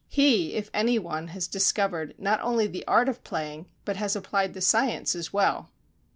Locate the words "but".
3.85-3.97